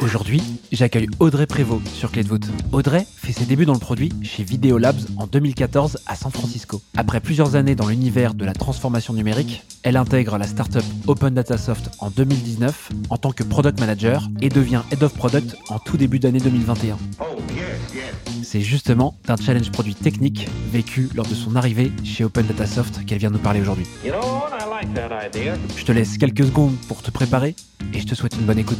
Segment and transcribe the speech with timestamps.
[0.00, 0.42] Aujourd'hui,
[0.72, 2.46] j'accueille Audrey Prévost sur Clé de voûte.
[2.72, 6.82] Audrey fait ses débuts dans le produit chez Video Labs en 2014 à San Francisco.
[6.96, 11.56] Après plusieurs années dans l'univers de la transformation numérique, elle intègre la startup Open Data
[11.56, 15.96] Soft en 2019 en tant que product manager et devient head of product en tout
[15.96, 16.98] début d'année 2021.
[18.54, 23.04] C'est justement d'un challenge produit technique vécu lors de son arrivée chez Open Data Soft
[23.04, 23.84] qu'elle vient nous parler aujourd'hui.
[25.76, 27.56] Je te laisse quelques secondes pour te préparer
[27.92, 28.78] et je te souhaite une bonne écoute.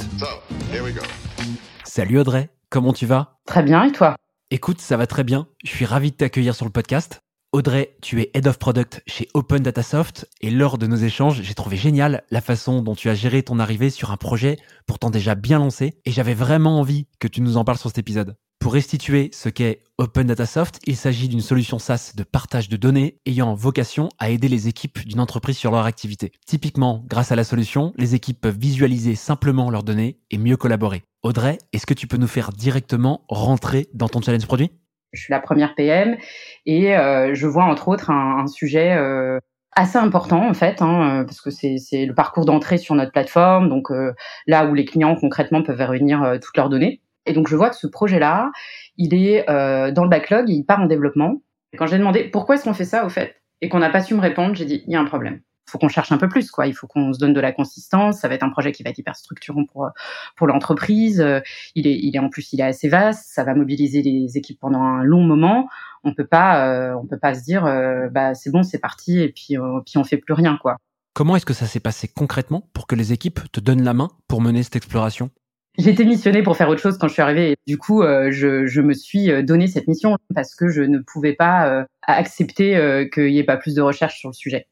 [1.83, 3.41] Salut Audrey, comment tu vas?
[3.47, 4.15] Très bien, et toi?
[4.53, 5.49] Écoute, ça va très bien.
[5.65, 7.19] Je suis ravi de t'accueillir sur le podcast.
[7.51, 11.43] Audrey, tu es Head of Product chez Open Data Soft et lors de nos échanges,
[11.43, 15.11] j'ai trouvé génial la façon dont tu as géré ton arrivée sur un projet pourtant
[15.11, 18.37] déjà bien lancé et j'avais vraiment envie que tu nous en parles sur cet épisode.
[18.65, 22.79] Pour restituer ce qu'est Open Data Soft, il s'agit d'une solution SaaS de partage de
[22.79, 26.33] données ayant vocation à aider les équipes d'une entreprise sur leur activité.
[26.47, 31.03] Typiquement, grâce à la solution, les équipes peuvent visualiser simplement leurs données et mieux collaborer.
[31.23, 34.71] Audrey, est-ce que tu peux nous faire directement rentrer dans ton challenge produit?
[35.13, 36.17] Je suis la première PM
[36.65, 39.41] et euh, je vois entre autres un, sujet euh,
[39.73, 43.91] assez important en fait, hein, parce que c'est le parcours d'entrée sur notre plateforme, donc
[43.91, 44.15] euh,
[44.47, 47.03] là où les clients concrètement peuvent réunir toutes leurs données.
[47.27, 48.51] Et donc je vois que ce projet-là,
[48.97, 51.43] il est euh, dans le backlog, il part en développement.
[51.73, 53.37] Et quand j'ai demandé pourquoi est-ce qu'on fait ça au fait?
[53.61, 55.41] Et qu'on n'a pas su me répondre, j'ai dit il y a un problème.
[55.67, 56.67] Il faut qu'on cherche un peu plus, quoi.
[56.67, 58.21] Il faut qu'on se donne de la consistance.
[58.21, 59.89] Ça va être un projet qui va être hyper structurant pour
[60.37, 61.21] pour l'entreprise.
[61.23, 61.41] Euh,
[61.75, 63.33] il est il est en plus il est assez vaste.
[63.33, 65.69] Ça va mobiliser les équipes pendant un long moment.
[66.05, 69.21] On peut pas euh, on peut pas se dire euh, bah c'est bon c'est parti
[69.21, 70.77] et puis euh, puis on fait plus rien quoi.
[71.15, 74.11] Comment est-ce que ça s'est passé concrètement pour que les équipes te donnent la main
[74.29, 75.31] pour mener cette exploration?
[75.79, 77.53] Été missionnée pour faire autre chose quand je suis arrivée.
[77.53, 80.83] Et du coup, euh, je, je, me suis euh, donné cette mission parce que je
[80.83, 84.67] ne pouvais pas euh, accepter qu'il n'y ait pas plus de recherche sur le sujet.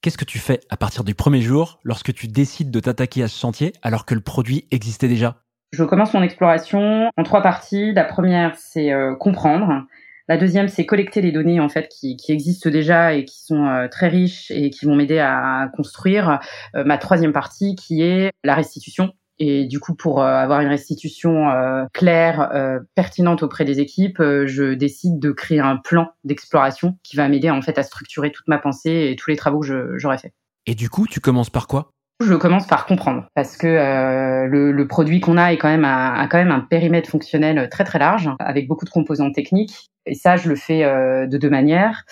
[0.00, 3.28] Qu'est-ce que tu fais à partir du premier jour lorsque tu décides de t'attaquer à
[3.28, 5.36] ce chantier alors que le produit existait déjà?
[5.72, 7.92] Je commence mon exploration en trois parties.
[7.92, 9.84] La première, c'est comprendre.
[10.28, 13.88] La deuxième, c'est collecter les données en fait qui, qui existent déjà et qui sont
[13.90, 16.38] très riches et qui vont m'aider à construire.
[16.74, 21.50] ma troisième partie, qui est la restitution et du coup, pour euh, avoir une restitution
[21.50, 27.16] euh, claire, euh, pertinente auprès des équipes, je décide de créer un plan d'exploration qui
[27.16, 30.18] va m'aider en fait à structurer toute ma pensée et tous les travaux que j'aurais
[30.18, 30.32] fait.
[30.66, 31.92] Et du coup, tu commences par quoi?
[32.20, 36.26] Je commence par comprendre parce que le, le, produit qu'on a est quand même a,
[36.26, 40.36] quand même un périmètre fonctionnel très très large avec beaucoup de composants techniques et ça
[40.36, 42.02] je le fais de deux manières.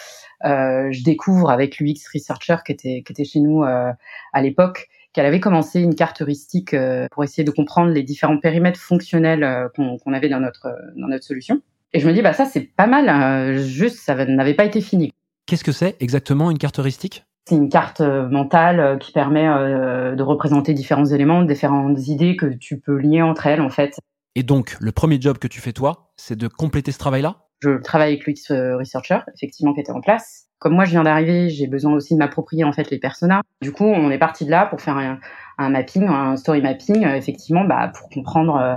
[0.45, 4.87] je découvre avec l'UX researcher qui était qui était chez nous à l'époque
[5.17, 9.45] qu'elle avait commencé une carte heuristique euh, pour essayer de comprendre les différents périmètres fonctionnels
[9.45, 11.63] euh, qu'on avait dans notre dans notre solution.
[11.95, 13.57] Et je me dis bah ça c'est pas mal, hein.
[13.57, 15.13] juste ça n'avait pas été fini.
[15.47, 17.25] Qu'est-ce que c'est exactement une carte heuristique?
[17.49, 22.79] C'est une carte euh, mentale qui permet de représenter différents éléments, différentes idées que tu
[22.79, 23.99] peux lier entre elles en fait.
[24.39, 27.47] Et donc, le premier job que tu fais toi, c'est de compléter ce travail-là?
[27.63, 30.45] Je travaille avec l'UX Researcher, effectivement, qui était en place.
[30.59, 33.41] Comme moi, je viens d'arriver, j'ai besoin aussi de m'approprier en fait les personas.
[33.63, 37.15] Du coup, on est parti de là pour faire un, mapping, un story mapping, euh,
[37.17, 38.77] effectivement, bah, pour comprendre euh,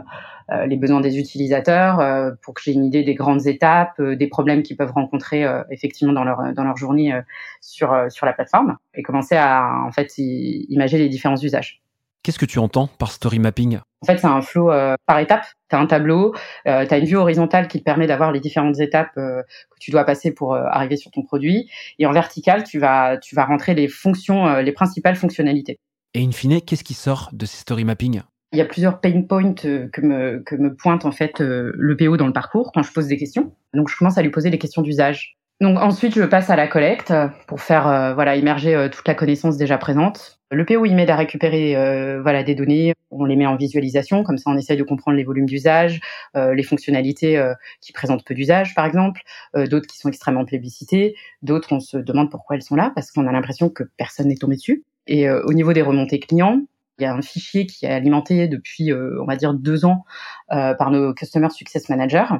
[0.53, 1.97] euh, les besoins des utilisateurs,
[2.41, 6.23] pour que j'ai une idée des grandes étapes, des problèmes qu'ils peuvent rencontrer effectivement dans
[6.23, 7.13] leur dans leur journée
[7.61, 11.83] sur sur la plateforme, et commencer à en fait imaginer les différents usages.
[12.21, 13.79] Qu'est-ce que tu entends par story mapping?
[14.01, 15.45] En fait, c'est un flow euh, par étape.
[15.69, 16.35] Tu as un tableau,
[16.67, 19.41] euh, tu as une vue horizontale qui te permet d'avoir les différentes étapes euh,
[19.71, 21.69] que tu dois passer pour arriver sur ton produit.
[21.97, 25.79] Et en vertical, tu vas, tu vas rentrer les fonctions, les principales fonctionnalités.
[26.13, 28.21] Et in fine, qu'est-ce qui sort de ces story mapping?
[28.51, 32.17] Il y a plusieurs pain points que me, que me pointe en fait le PO
[32.17, 33.53] dans le parcours quand je pose des questions.
[33.73, 35.38] Donc je commence à lui poser des questions d'usage.
[35.61, 37.13] Donc ensuite, je passe à la collecte
[37.45, 40.39] pour faire euh, voilà émerger euh, toute la connaissance déjà présente.
[40.51, 44.23] Le PO il m'aide à récupérer euh, voilà des données, on les met en visualisation,
[44.23, 45.99] comme ça on essaye de comprendre les volumes d'usage,
[46.33, 47.39] les fonctionnalités
[47.81, 49.21] qui présentent peu d'usage par exemple,
[49.55, 53.27] d'autres qui sont extrêmement plébiscitées, d'autres on se demande pourquoi elles sont là parce qu'on
[53.27, 54.83] a l'impression que personne n'est tombé dessus.
[55.05, 56.61] Et au niveau des remontées clients,
[56.97, 60.03] il y a un fichier qui est alimenté depuis, on va dire, deux ans
[60.49, 62.33] par nos Customer Success Managers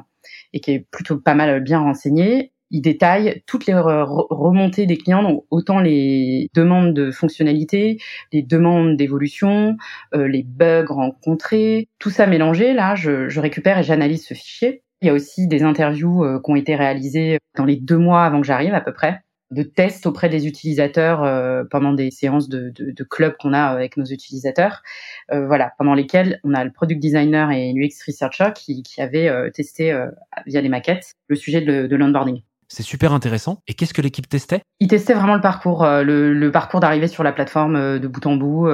[0.52, 5.22] et qui est plutôt pas mal bien renseigné il détaille toutes les remontées des clients,
[5.22, 7.98] donc autant les demandes de fonctionnalités,
[8.32, 9.76] les demandes d'évolution,
[10.14, 12.72] euh, les bugs rencontrés, tout ça mélangé.
[12.72, 14.82] Là, je, je récupère et j'analyse ce fichier.
[15.02, 18.40] Il y a aussi des interviews qui ont été réalisées dans les deux mois avant
[18.40, 19.20] que j'arrive à peu près
[19.50, 23.62] de tests auprès des utilisateurs euh, pendant des séances de, de, de club qu'on a
[23.62, 24.82] avec nos utilisateurs,
[25.32, 29.28] euh, voilà, pendant lesquelles on a le product designer et l'UX researcher qui, qui avaient
[29.28, 29.92] euh, testé
[30.46, 32.42] via des maquettes le sujet de, de l'onboarding.
[32.72, 33.58] C'est super intéressant.
[33.66, 34.62] Et qu'est-ce que l'équipe testait?
[34.78, 38.36] Ils testaient vraiment le parcours, le, le parcours d'arrivée sur la plateforme de bout en
[38.36, 38.68] bout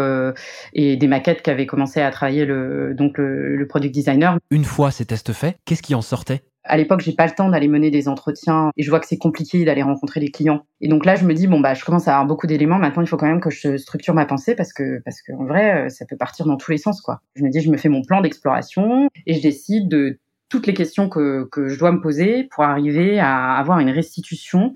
[0.75, 4.37] et des maquettes qu'avait commencé à travailler le, donc le, le product designer.
[4.51, 6.43] Une fois ces tests faits, qu'est-ce qui en sortait?
[6.69, 9.19] À l'époque, j'ai pas le temps d'aller mener des entretiens et je vois que c'est
[9.19, 10.67] compliqué d'aller rencontrer les clients.
[10.81, 12.79] Et donc là, je me dis bon bah, je commence à avoir beaucoup d'éléments.
[12.79, 15.87] Maintenant, il faut quand même que je structure ma pensée parce que parce qu'en vrai,
[15.87, 17.21] euh, ça peut partir dans tous les sens quoi.
[17.37, 20.75] Je me dis, je me fais mon plan d'exploration et je décide de toutes les
[20.75, 24.75] questions que que je dois me poser pour arriver à avoir une restitution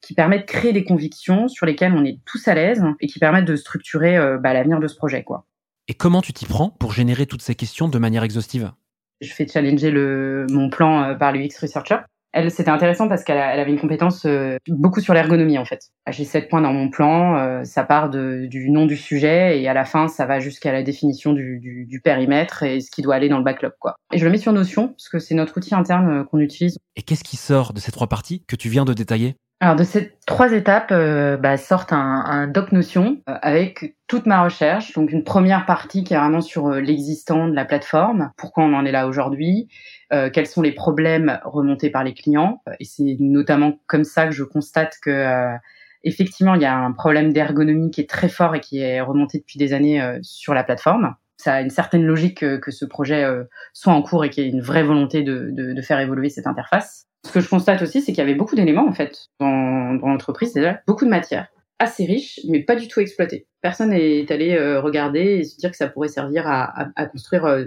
[0.00, 3.18] qui permet de créer des convictions sur lesquelles on est tous à l'aise et qui
[3.18, 5.46] permettent de structurer euh, bah, l'avenir de ce projet quoi.
[5.88, 8.72] Et comment tu t'y prends pour générer toutes ces questions de manière exhaustive?
[9.20, 11.98] Je fais challenger le, mon plan euh, par l'UX Researcher.
[12.36, 15.90] Elle, c'était intéressant parce qu'elle avait une compétence euh, beaucoup sur l'ergonomie en fait.
[16.10, 19.72] J'ai sept points dans mon plan, euh, ça part du nom du sujet et à
[19.72, 23.14] la fin ça va jusqu'à la définition du, du, du, périmètre et ce qui doit
[23.14, 23.96] aller dans le backlog quoi.
[24.12, 26.76] Et je le mets sur Notion parce que c'est notre outil interne qu'on utilise.
[26.94, 29.36] Et qu'est-ce qui sort de ces trois parties que tu viens de détailler?
[29.60, 34.26] Alors de ces trois étapes euh, bah, sortent un, un, doc Notion euh, avec toute
[34.26, 34.92] ma recherche.
[34.92, 38.74] Donc une première partie qui est vraiment sur euh, l'existant de la plateforme, pourquoi on
[38.74, 39.68] en est là aujourd'hui,
[40.10, 42.62] quels sont les problèmes remontés par les clients.
[42.78, 45.56] Et c'est notamment comme ça que je constate que
[46.04, 49.38] effectivement il y a un problème d'ergonomie qui est très fort et qui est remonté
[49.38, 51.16] depuis des années sur la plateforme.
[51.36, 53.24] Ça a une certaine logique que, que ce projet
[53.72, 56.28] soit en cours et qu'il y ait une vraie volonté de, de, de faire évoluer
[56.30, 57.06] cette interface.
[57.26, 60.08] Ce que je constate aussi, c'est qu'il y avait beaucoup d'éléments en fait dans, dans
[60.08, 61.48] l'entreprise, déjà beaucoup de matière
[61.78, 63.46] assez riche, mais pas du tout exploitée.
[63.60, 67.06] Personne n'est allé euh, regarder et se dire que ça pourrait servir à, à, à
[67.06, 67.66] construire, euh,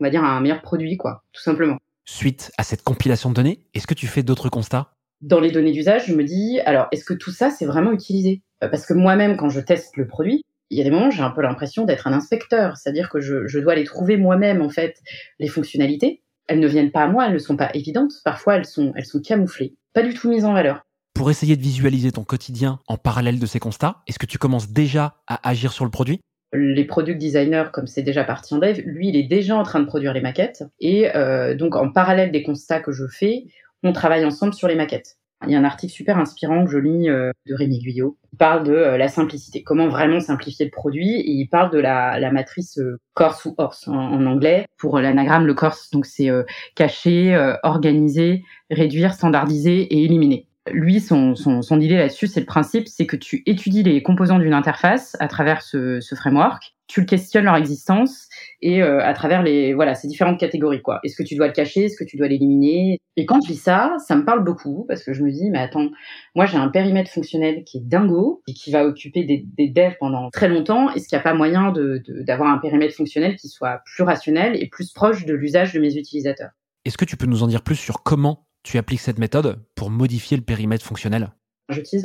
[0.00, 1.76] on va dire, un meilleur produit, quoi, tout simplement.
[2.06, 4.94] Suite à cette compilation de données, est-ce que tu fais d'autres constats?
[5.20, 8.40] Dans les données d'usage, je me dis, alors, est-ce que tout ça, c'est vraiment utilisé?
[8.64, 11.22] Euh, Parce que moi-même, quand je teste le produit, il y a des moments, j'ai
[11.22, 14.70] un peu l'impression d'être un inspecteur, c'est-à-dire que je, je dois aller trouver moi-même, en
[14.70, 14.96] fait,
[15.38, 18.12] les fonctionnalités, elles ne viennent pas à moi, elles ne sont pas évidentes.
[18.24, 20.82] Parfois, elles sont, elles sont camouflées, pas du tout mises en valeur.
[21.14, 24.70] Pour essayer de visualiser ton quotidien en parallèle de ces constats, est-ce que tu commences
[24.70, 26.20] déjà à agir sur le produit?
[26.54, 29.80] Les product designers, comme c'est déjà parti en dev, lui, il est déjà en train
[29.80, 30.64] de produire les maquettes.
[30.80, 33.44] Et euh, donc, en parallèle des constats que je fais,
[33.82, 35.18] on travaille ensemble sur les maquettes.
[35.46, 38.16] Il y a un article super inspirant que je lis euh, de Rémi Guyot.
[38.32, 41.78] Il parle de euh, la simplicité, comment vraiment simplifier le produit, et il parle de
[41.78, 44.66] la, matrice euh, Corse ou Horse en, en anglais.
[44.78, 46.30] Pour l'anagramme, le Corse, donc c'est
[46.74, 52.86] cacher, organiser, réduire, standardiser et éliminer lui, son, son, son idée là-dessus, c'est le principe,
[52.86, 57.06] c'est que tu étudies les composants d'une interface à travers ce, ce, framework, tu le
[57.06, 58.28] questionnes leur existence
[58.60, 61.00] et euh, à travers les voilà ces différentes catégories quoi.
[61.02, 62.98] Est-ce que tu dois le cacher, est-ce que tu dois l'éliminer?
[63.16, 65.58] Et quand je lis ça, ça me parle beaucoup parce que je me dis mais
[65.58, 65.88] attends,
[66.36, 69.96] moi j'ai un périmètre fonctionnel qui est dingo et qui va occuper des, des devs
[69.98, 70.92] pendant très longtemps.
[70.92, 74.62] Est-ce qu'il n'y a pas moyen de d'avoir un périmètre fonctionnel qui soit plus rationnel
[74.62, 76.50] et plus proche de l'usage de mes utilisateurs?
[76.84, 79.90] Est-ce que tu peux nous en dire plus sur comment tu appliques cette méthode pour
[79.90, 81.30] modifier le périmètre fonctionnel?
[81.68, 82.04] J'utilise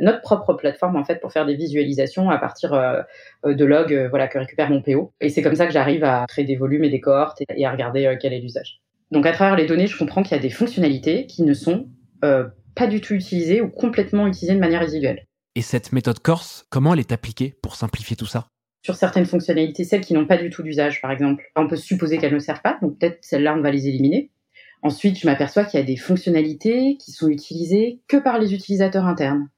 [0.00, 3.02] notre propre plateforme en fait pour faire des visualisations à partir euh,
[3.44, 5.12] de logs euh, voilà, que récupère mon PO.
[5.20, 7.70] Et c'est comme ça que j'arrive à créer des volumes et des cohortes et, à
[7.70, 8.80] regarder euh, quel est l'usage.
[9.10, 11.88] Donc à travers les données, je comprends qu'il y a des fonctionnalités qui ne sont
[12.20, 15.24] pas du tout utilisées ou complètement utilisées de manière résiduelle.
[15.54, 18.48] Et cette méthode Corse, comment elle est appliquée pour simplifier tout ça?
[18.84, 22.18] Sur certaines fonctionnalités, celles qui n'ont pas du tout d'usage, par exemple, on peut supposer
[22.18, 24.30] qu'elles ne servent pas, donc peut-être celles-là, on va les éliminer.
[24.82, 29.06] Ensuite, je m'aperçois qu'il y a des fonctionnalités qui sont utilisées que par les utilisateurs
[29.06, 29.48] internes,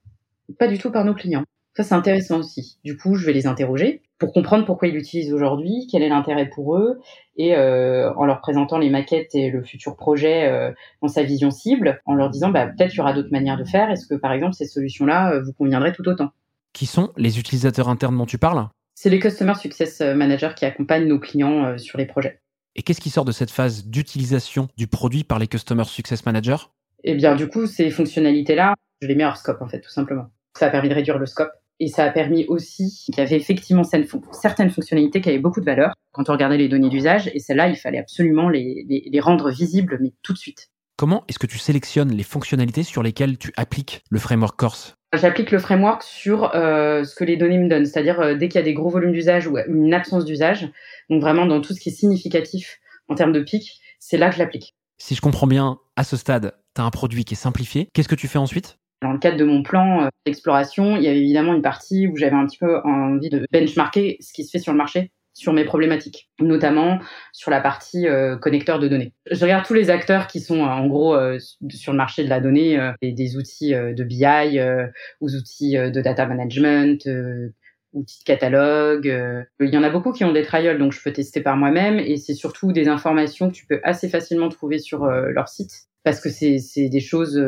[0.59, 1.45] pas du tout par nos clients.
[1.77, 2.79] Ça, c'est intéressant aussi.
[2.85, 6.47] Du coup, je vais les interroger pour comprendre pourquoi ils l'utilisent aujourd'hui, quel est l'intérêt
[6.47, 7.01] pour eux,
[7.37, 11.51] et euh, en leur présentant les maquettes et le futur projet euh, dans sa vision
[11.51, 13.91] cible, en leur disant bah, peut-être qu'il y aura d'autres manières de faire.
[13.91, 16.31] Est-ce que par exemple ces solutions-là euh, vous conviendraient tout autant?
[16.75, 18.69] Qui sont les utilisateurs internes dont tu parles?
[18.95, 22.41] C'est les Customer Success Managers qui accompagnent nos clients sur les projets.
[22.77, 26.69] Et qu'est-ce qui sort de cette phase d'utilisation du produit par les Customer Success Managers?
[27.03, 30.27] Eh bien, du coup, ces fonctionnalités-là, je les mets hors scope, en fait, tout simplement.
[30.59, 31.51] Ça a permis de réduire le scope.
[31.83, 35.65] Et ça a permis aussi qu'il y avait effectivement certaines fonctionnalités qui avaient beaucoup de
[35.65, 37.31] valeur quand on regardait les données d'usage.
[37.33, 40.69] Et celles-là, il fallait absolument les, les, les rendre visibles, mais tout de suite.
[40.97, 45.51] Comment est-ce que tu sélectionnes les fonctionnalités sur lesquelles tu appliques le framework Corse J'applique
[45.51, 48.63] le framework sur euh, ce que les données me donnent, c'est-à-dire euh, dès qu'il y
[48.63, 50.69] a des gros volumes d'usage ou une absence d'usage,
[51.09, 54.37] donc vraiment dans tout ce qui est significatif en termes de pic, c'est là que
[54.37, 54.77] je l'applique.
[54.99, 57.89] Si je comprends bien, à ce stade, tu as un produit qui est simplifié.
[57.93, 58.79] Qu'est-ce que tu fais ensuite?
[59.03, 62.17] Dans le cadre de mon plan euh, d'exploration, il y avait évidemment une partie où
[62.17, 65.53] j'avais un petit peu envie de benchmarker ce qui se fait sur le marché sur
[65.53, 66.99] mes problématiques, notamment
[67.33, 69.13] sur la partie euh, connecteur de données.
[69.31, 71.39] Je regarde tous les acteurs qui sont en gros euh,
[71.71, 74.61] sur le marché de la donnée, euh, des, outils de BI,
[75.21, 77.09] aux outils de data management,
[77.93, 79.07] outils de catalogue.
[79.61, 81.99] Il y en a beaucoup qui ont des trials, donc je peux tester par moi-même,
[81.99, 85.73] et c'est surtout des informations que tu peux assez facilement trouver sur leur site.
[86.03, 87.41] Parce que c'est des choses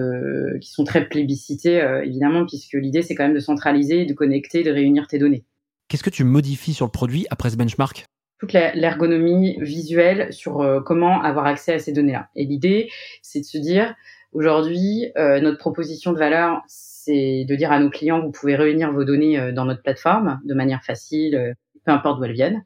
[0.60, 4.70] qui sont très plébiscitées, évidemment, puisque l'idée, c'est quand même de centraliser, de connecter, de
[4.70, 5.44] réunir tes données.
[5.92, 8.06] Qu'est-ce que tu modifies sur le produit après ce benchmark?
[8.40, 12.30] Toute l'ergonomie visuelle sur euh, comment avoir accès à ces données-là.
[12.34, 12.88] Et l'idée,
[13.20, 13.94] c'est de se dire,
[14.32, 18.90] aujourd'hui, euh, notre proposition de valeur, c'est de dire à nos clients, vous pouvez réunir
[18.90, 22.64] vos données euh, dans notre plateforme de manière facile, peu importe d'où elles viennent.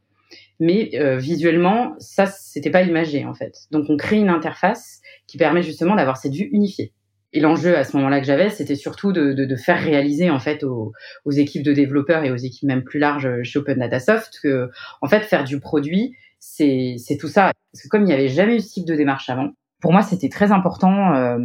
[0.61, 3.67] Mais visuellement, ça, c'était pas imagé en fait.
[3.73, 6.93] Donc, on crée une interface qui permet justement d'avoir cette vue unifiée.
[7.37, 10.41] Et l'enjeu à ce moment-là que j'avais, c'était surtout de, de, de, faire réaliser en
[10.41, 10.93] fait aux,
[11.27, 14.71] aux, équipes de développeurs et aux équipes même plus larges chez Open Data Soft que
[15.03, 17.53] en fait faire du produit, c'est tout ça.
[17.73, 19.51] Parce que comme il n'y avait jamais eu ce type de démarche avant,
[19.81, 21.39] pour moi c'était très important euh,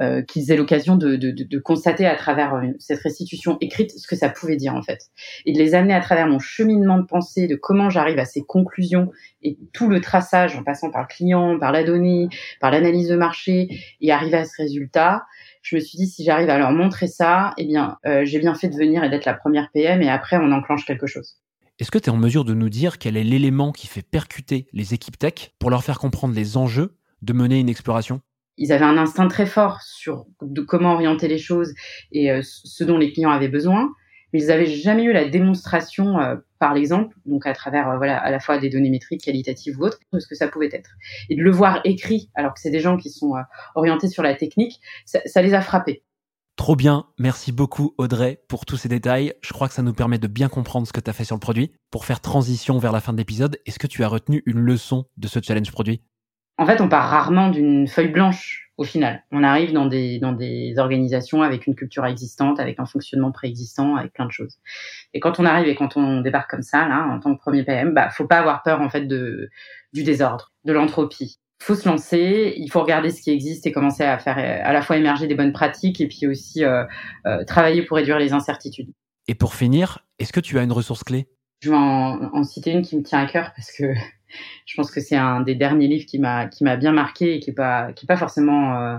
[0.00, 4.28] euh, qu'ils aient l'occasion de, constater à travers euh, cette restitution écrite ce que ça
[4.28, 5.10] pouvait dire en fait,
[5.46, 8.42] et de les amener à travers mon cheminement de pensée, de comment j'arrive à ces
[8.42, 9.10] conclusions
[9.42, 12.28] et tout le traçage en passant par le client, par la donnée,
[12.60, 13.68] par l'analyse de marché
[14.00, 15.24] et arriver à ce résultat
[15.62, 18.70] je me suis dit si j'arrive à leur montrer ça, eh bien, j'ai bien fait
[18.70, 21.36] de venir et d'être la première PM et après on enclenche quelque chose.
[21.78, 24.66] Est-ce que tu es en mesure de nous dire quel est l'élément qui fait percuter
[24.72, 28.20] les équipes tech pour leur faire comprendre les enjeux de mener une exploration?
[28.56, 31.72] Ils avaient un instinct très fort sur de comment orienter les choses
[32.12, 33.90] et euh, ce dont les clients avaient besoin
[34.32, 38.18] mais ils n'avaient jamais eu la démonstration euh, par l'exemple, donc à travers euh, voilà
[38.18, 40.90] à la fois des données métriques qualitatives ou autres, de ce que ça pouvait être.
[41.28, 43.32] Et de le voir écrit, alors que c'est des gens qui sont
[43.74, 46.04] orientés sur la technique, ça, ça les a frappés.
[46.56, 49.32] Trop bien, merci beaucoup Audrey pour tous ces détails.
[49.40, 51.36] Je crois que ça nous permet de bien comprendre ce que tu as fait sur
[51.36, 51.72] le produit.
[51.90, 55.06] Pour faire transition vers la fin de l'épisode, est-ce que tu as retenu une leçon
[55.16, 56.02] de ce challenge produit?
[56.60, 59.24] En fait, on part rarement d'une feuille blanche au final.
[59.32, 63.96] On arrive dans des, dans des organisations avec une culture existante, avec un fonctionnement préexistant,
[63.96, 64.58] avec plein de choses.
[65.14, 67.62] Et quand on arrive et quand on débarque comme ça, là, en tant que premier
[67.64, 69.48] PM, bah, faut pas avoir peur, en fait, du
[70.04, 71.38] désordre, de l'entropie.
[71.62, 74.82] Faut se lancer, il faut regarder ce qui existe et commencer à faire à la
[74.82, 76.84] fois émerger des bonnes pratiques et puis aussi euh,
[77.26, 78.92] euh, travailler pour réduire les incertitudes.
[79.28, 81.26] Et pour finir, est-ce que tu as une ressource clé?
[81.60, 83.94] Je vais en, en citer une qui me tient à cœur parce que
[84.66, 87.40] je pense que c'est un des derniers livres qui m'a qui m'a bien marqué et
[87.40, 88.96] qui est pas qui est pas forcément euh,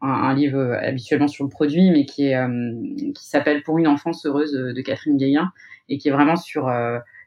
[0.00, 2.72] un, livre euh, habituellement sur le produit, mais qui est euh,
[3.14, 5.52] qui s'appelle Pour une enfance heureuse de Catherine Gaillin
[5.88, 6.70] et qui est vraiment sur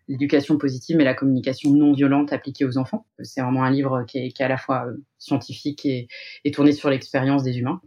[0.08, 3.06] l'éducation positive mais la communication non violente appliquée aux enfants.
[3.24, 4.88] C'est vraiment un livre qui est, qui est à la fois
[5.20, 6.08] scientifique et,
[6.46, 7.82] et tourné sur l'expérience des humains.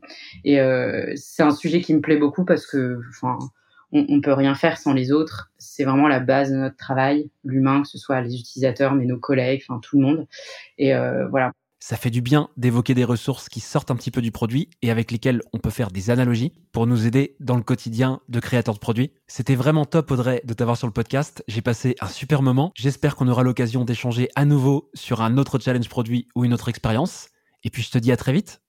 [0.45, 0.59] Et
[1.17, 3.39] c'est un sujet qui me plaît beaucoup parce que, enfin,
[3.93, 5.51] on, on peut rien faire sans les autres.
[5.59, 9.19] C'est vraiment la base de notre travail, l'humain, que ce soit les utilisateurs, mais nos
[9.19, 10.27] collègues, enfin tout le monde.
[10.77, 11.53] Et euh, voilà.
[11.81, 14.91] Ça fait du bien d'évoquer des ressources qui sortent un petit peu du produit et
[14.91, 18.75] avec lesquelles on peut faire des analogies pour nous aider dans le quotidien de créateurs
[18.75, 19.13] de produits.
[19.29, 21.45] C'était vraiment top Audrey de t'avoir sur le podcast.
[21.47, 22.73] J'ai passé un super moment.
[22.75, 26.69] J'espère qu'on aura l'occasion d'échanger à nouveau sur un autre challenge produit ou une autre
[26.69, 27.29] expérience.
[27.63, 28.61] Et puis je te dis à très vite.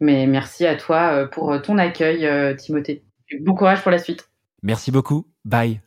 [0.00, 3.02] Mais merci à toi euh, pour ton accueil, euh, Timothée.
[3.40, 4.28] Bon courage pour la suite.
[4.62, 5.26] Merci beaucoup.
[5.44, 5.80] Bye.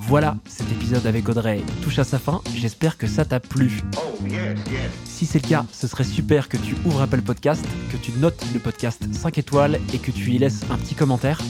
[0.00, 2.42] Voilà, cet épisode avec Audrey touche à sa fin.
[2.56, 3.80] J'espère que ça t'a plu.
[5.04, 8.44] Si c'est le cas, ce serait super que tu ouvres Apple Podcast, que tu notes
[8.52, 11.40] le podcast 5 étoiles et que tu y laisses un petit commentaire.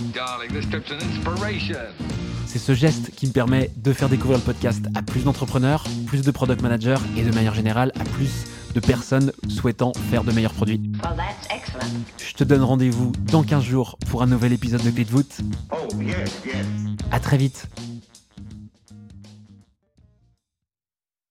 [2.47, 6.21] C'est ce geste qui me permet de faire découvrir le podcast à plus d'entrepreneurs, plus
[6.21, 10.53] de product managers et de manière générale à plus de personnes souhaitant faire de meilleurs
[10.53, 10.93] produits.
[12.19, 15.41] Je te donne rendez-vous dans 15 jours pour un nouvel épisode de Clé de voûte.
[17.11, 17.69] A très vite